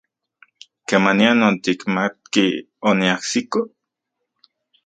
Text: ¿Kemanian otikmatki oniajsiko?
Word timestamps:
¿Kemanian 0.87 1.39
otikmatki 1.49 2.45
oniajsiko? 2.91 3.59